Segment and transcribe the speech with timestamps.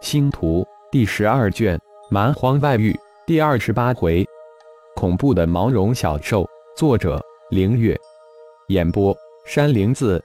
[0.00, 4.26] 星图第十二卷蛮荒外域第二十八回，
[4.96, 6.48] 恐怖的毛绒小兽。
[6.74, 7.96] 作者：凌月。
[8.68, 10.20] 演播：山灵子。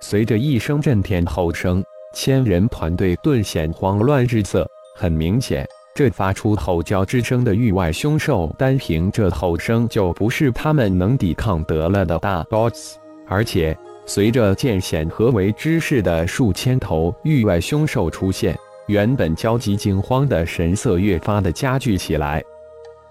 [0.00, 1.82] 随着一声震天吼声，
[2.14, 4.66] 千人团队顿显慌乱日色。
[4.96, 12.96] 很明显，这发出吼叫之声的域外凶兽，单凭这吼声就不是他们能抵抗得了的大 BOSS。
[13.26, 18.56] 而且，随着见显何为之势的数千头域外凶兽出现。
[18.90, 22.42] 原本焦急惊慌的神色越发的加剧起来，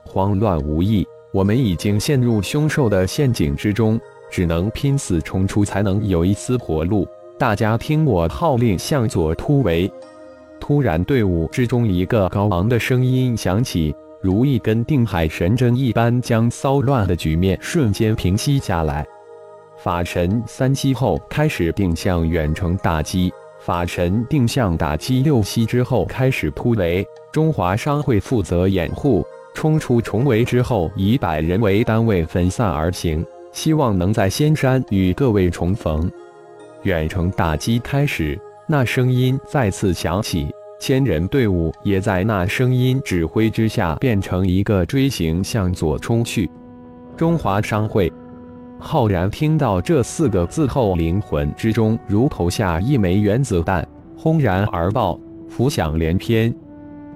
[0.05, 3.97] 慌乱无益，我们已经陷入凶兽的陷阱之中，
[4.29, 7.07] 只能拼死冲出，才能有一丝活路。
[7.37, 9.89] 大家听我号令，向左突围！
[10.59, 19.07] 突然，队伍之中一个高昂的声音响起，如一根定海神针一般，将骚乱的局面瞬间平息下来。
[19.77, 23.31] 法神三息后开始定向远程打击。
[23.59, 29.25] 法神定向打击六息之后开始突围，中华商会负责掩护。
[29.53, 36.09] 冲出重围之后，以百人为单位分散而行，希望能在仙山与各位重逢。
[36.83, 40.47] 远程打击开始，那声音再次响起，
[40.79, 46.49] 千人队伍也在那声音指挥之下变成一个锥形向左冲去。
[47.17, 48.09] 中华商会。
[48.81, 53.85] 浩然听到这四个字后，灵魂之中如投下一枚原子弹，
[54.17, 56.53] 轰然而爆，浮响连篇。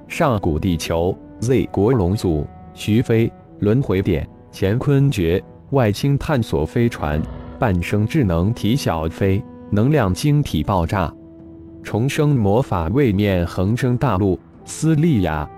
[0.10, 5.42] 上古地球，Z 国龙族，徐飞，轮回点，乾坤诀，
[5.72, 7.22] 外星探索飞船，
[7.58, 9.42] 半生智能体小飞，
[9.72, 11.12] 能量晶体爆炸，
[11.82, 15.50] 重生魔法位面恒生大陆，斯利亚，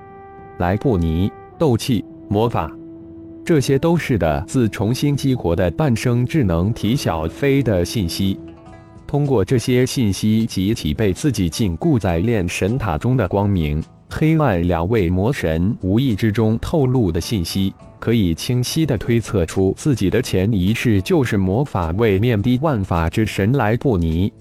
[0.60, 2.72] 莱布尼，斗气魔法。
[3.46, 8.40] 这些都是的自重新激活的半生智能体小飞的信息。
[9.06, 24.34] 通过这些信息及其被自己禁锢在炼神塔中的光明、黑暗两位魔神无意之中透露的信息，可以清晰的推测出自己的前一世就是魔法位面的万法之神莱布尼，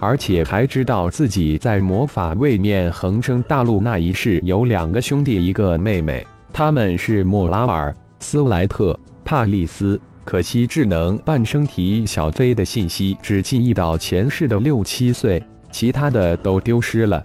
[0.00, 7.94] 而且还知道自己在魔法位面恒生大陆那一世有两个兄弟，一个妹妹，他们是莫拉尔。
[8.22, 17.22] 斯莱特、帕利斯，可惜智能半生体小飞的信息只记忆到前世的六七岁，其他的都丢失了。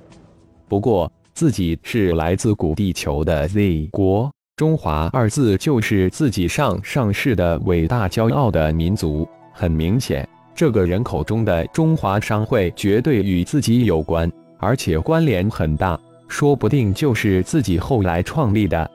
[0.68, 9.26] 不过自己是来自古地球的 Z 国，中华二字就是自己上上世的伟大骄傲的民族。
[9.54, 15.98] 很明显，这个人口中的中华商会绝对与自己有关，而且关联很大，
[16.28, 18.92] 说不定就是自己后来创立的。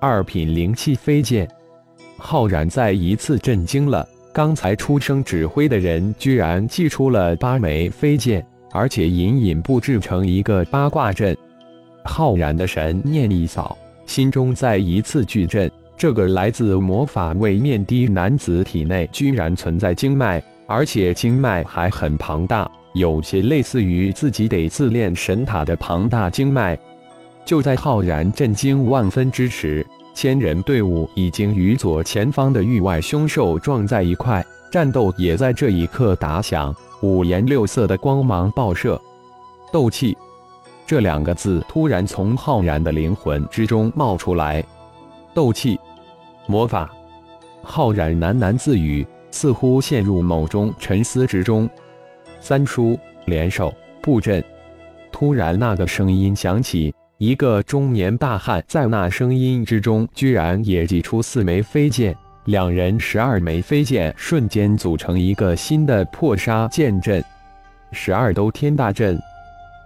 [0.00, 1.48] 二品灵气飞剑，
[2.16, 4.06] 浩然再一次震惊了。
[4.32, 11.36] 刚才出声指挥的人居然祭出了八枚飞剑，而且隐隐布置成一个八卦阵。
[12.04, 13.76] 浩然的神念一扫，
[14.06, 15.68] 心中再一次巨震。
[15.96, 26.78] 这个来自魔法位面的男子体内居然存在经脉，而且经脉还很庞大，有些类似于自己得自炼神塔的庞大经脉。
[27.48, 39.00] 就在浩然震惊万分之时，千人队伍已经与左前方的域外凶兽撞在一块，战斗也在这一刻打响，五颜六色的光芒爆射。
[39.72, 40.14] 斗气
[40.86, 44.62] 这两个字突然从浩然的灵魂之中冒出来。
[45.32, 45.80] 斗气
[46.46, 46.90] 魔法，
[47.62, 51.66] 浩然喃喃自语，似乎陷入某种沉思之中。
[52.40, 53.72] 三叔联手
[54.02, 54.44] 布阵。
[55.10, 56.94] 突然，那个声音响起。
[57.18, 67.20] 一个中年大汉在那声音之中，居然也挤出四枚飞剑，两人十二枚飞剑瞬间组成一个新的破杀剑阵，
[67.90, 69.20] 十二兜天大阵。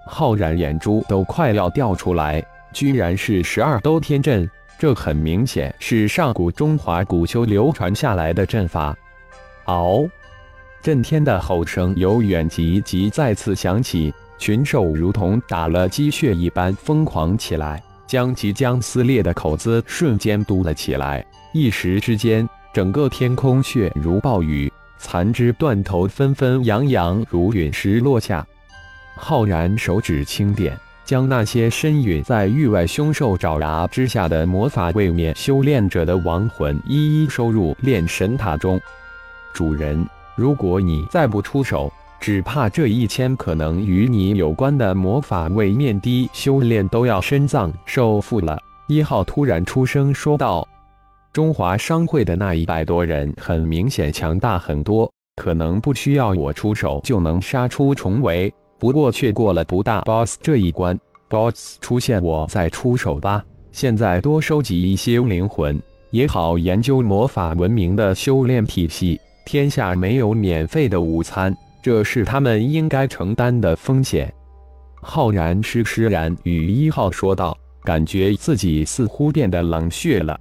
[0.06, 4.46] 浩然眼珠都快要掉出来，居然是十二兜天阵，
[4.78, 8.94] 这很明显是上古中华古修流传下来的阵法。
[9.64, 10.06] 嗷！
[10.82, 14.12] 震天的吼声由远及及再次响起。
[14.42, 21.24] 群兽如同打了鸡血一般疯狂起来，将即将撕裂的口子瞬间嘟了起来。
[21.52, 24.68] 一时之间，整个天空血如暴雨，
[24.98, 28.44] 残肢断头纷纷扬扬如陨石落下。
[29.14, 38.80] 浩然手指轻点，将那些身陨在域外凶兽爪牙之下的魔法位面修炼者的亡魂一一收入炼神塔中。
[39.54, 40.04] 主人，
[40.34, 41.92] 如果你再不出手，
[42.22, 48.56] 只怕这一千可能与你有关的魔法位面的修炼都要深藏受缚了。
[48.86, 50.66] 一号突然出声说道
[51.34, 58.54] ：“中华商会的那一百多人很明显强大很多，可能不需要我出手就能杀出重围。
[58.78, 60.96] 不过却过了不大 boss 这一关
[61.28, 63.44] ，BOSS 出现，我再出手吧。
[63.72, 65.82] 现在多收集一些灵魂，
[66.12, 69.20] 也好研究魔法文明的修炼体系。
[69.44, 74.32] 天下没有免费的午餐，这是他们应该承担的风险。
[75.02, 80.38] 浩然施施然与一号说道，感觉自己似乎变得冷血了。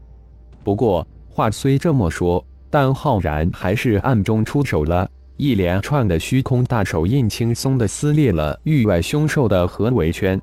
[0.64, 5.10] 不过话虽这么说，但浩然还是暗中出手了。
[5.38, 10.40] 一连串的虚空大手印轻松地撕裂了域外凶兽的合围圈。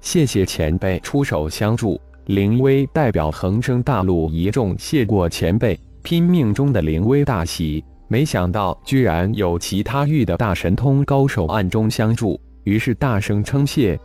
[0.00, 2.00] 谢谢前辈出手相助。
[2.26, 5.76] 灵威代表恒生大陆一众谢过前辈。
[6.02, 13.96] 拼命中的灵威大喜，没想到居然有其他域的大神通高手暗中相助，于是大声称谢。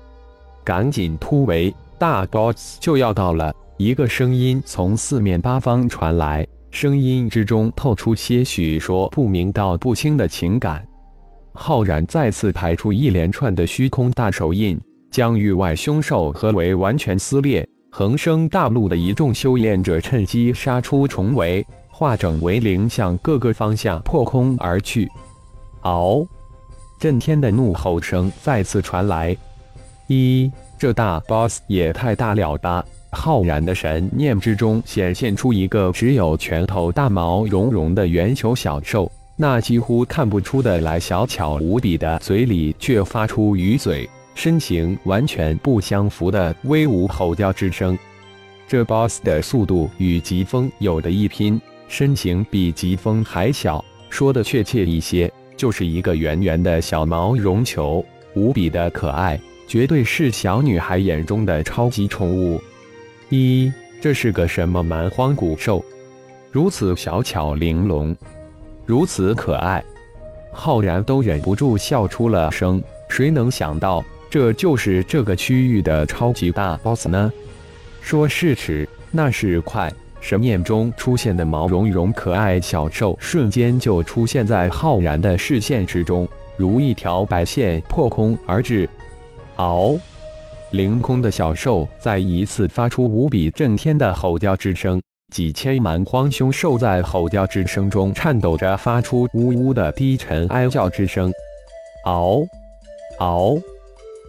[0.63, 3.51] 赶紧突围，大 boss 就要到了。
[3.77, 6.45] 一个声音从四面八方传来。
[6.69, 10.87] 声音之中透出些许说不明道不清的情感。
[11.53, 14.79] 浩然再次排出一连串的虚空大手印，
[15.09, 17.67] 将域外凶兽合围完全撕裂。
[17.89, 21.65] 恒生大陆的一众修炼者趁机杀出重围，
[21.97, 25.09] 化整为零，向各个方向破空而去。
[25.83, 26.27] 嗷！
[26.99, 29.33] 震天的怒吼声再次传来。
[30.07, 32.83] 一，这大 boss 也太大了吧！
[33.13, 47.97] 浩然的神念之中显现出一个只有拳头大、毛茸茸的圆球小兽，那几乎看不出的来小巧无比的嘴里却发出鱼嘴，身形完全不相符的威武吼叫之声。
[48.67, 51.61] 这 BOSS 的速度与疾风有的一拼，
[51.97, 58.03] 身形比疾风还小，说的确切一些，就是一个圆圆的小毛绒球，
[58.33, 62.61] 无比的可爱，绝对是小女孩眼中的超级宠物。
[63.29, 63.71] 一，
[64.01, 65.81] 这是个什么蛮荒古兽？
[66.51, 68.13] 如此小巧玲珑，
[68.85, 69.81] 如此可爱，
[70.51, 72.83] 浩然都忍不住笑出了声。
[73.07, 77.31] 谁能想到，这就是这个区域的超级大 BOSS 呢？
[78.01, 79.89] 说是迟，那是快。
[80.25, 86.27] 神念中出现的毛茸茸可爱小兽，瞬间就出现在浩然的视线之中，
[86.57, 88.89] 如一条白线破空而至。
[89.57, 89.99] 嗷！
[90.71, 94.99] 凌空的小兽再一次发出无比震天的吼叫之声，
[95.31, 101.31] 几千蛮荒凶兽在吼叫之声中颤抖着，发出呜呜的低沉哀叫之声。
[102.05, 102.43] 嗷，
[103.19, 103.59] 嗷，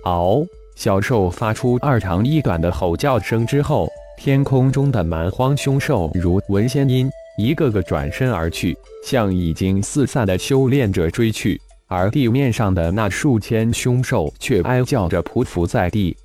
[0.04, 0.46] 嗷！
[0.74, 7.08] 小兽发出二长一短的吼叫声之后，天空中的蛮荒凶兽如闻仙音，
[7.38, 16.16] 一个个转身而去，向已经四散的修炼者追去，而地面上的那数千凶兽却哀叫着匍匐在地。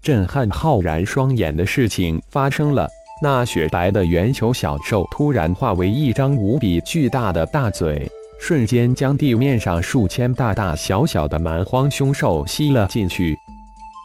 [0.00, 2.88] 震撼浩然双眼的事情发生了，
[3.20, 8.08] 那雪白的圆球小兽突然化为一张无比巨大的大嘴，
[8.38, 13.36] 瞬间将地面上数千大大小小的蛮荒凶兽吸了进去。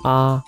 [0.03, 0.41] 啊！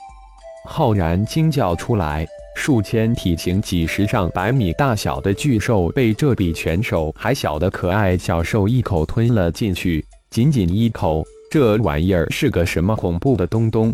[0.65, 2.25] 浩然惊叫出来，
[2.63, 13.91] 数千体型几十上百米大小的巨兽被这比拳手还小的可爱小兽一口吞了进去，仅仅一口，这玩意儿是个什么恐怖的东东？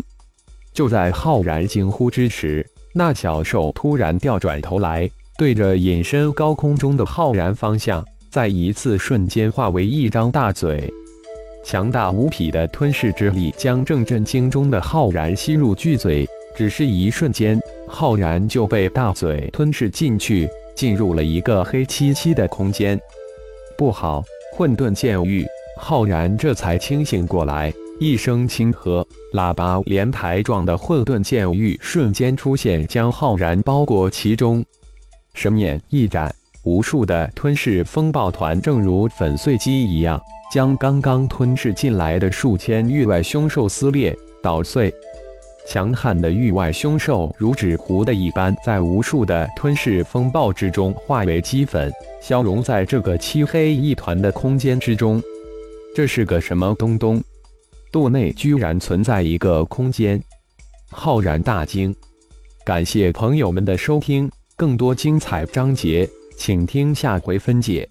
[0.74, 2.62] 就在浩然惊呼之时，
[2.92, 10.92] 那小兽突然掉转头来，对着隐身高空中的浩然方向，再一次瞬间化为一张大嘴，
[11.64, 16.28] 强大无匹的吞噬之力将正震惊中的浩然吸入巨嘴。
[16.58, 23.00] 只是一瞬间，浩然就被大嘴吞噬进去，进入了一个黑漆漆的空间。
[23.76, 24.24] 不好，
[24.56, 25.46] 混沌剑域！
[25.80, 27.72] 浩然这才清醒过来。
[28.00, 34.64] 一声轻喝，喇叭连台状的混沌剑域瞬间出现，将浩然包裹其中。
[35.34, 36.34] 神眼一展，
[36.64, 40.20] 无数的吞噬风暴团正如粉碎机一样，
[40.52, 44.12] 将刚刚吞噬进来的数千域外凶兽撕裂
[44.42, 44.92] 捣碎。
[45.70, 55.22] 强悍的域外凶兽如纸糊的一般，在无数的吞噬风暴之中化为齑粉，消融在这个漆黑一团的空间之中。
[55.94, 57.22] 这是个什么东东？
[57.92, 60.18] 肚内居然存在一个空间，
[60.90, 61.94] 浩然大惊。
[62.64, 66.08] 感谢朋友们的收听，更多精彩章节，
[66.38, 67.86] 请听下回分解。